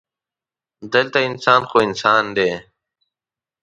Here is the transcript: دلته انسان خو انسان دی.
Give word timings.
دلته 0.93 1.17
انسان 1.29 1.61
خو 1.69 1.77
انسان 1.87 2.23
دی. 2.35 2.51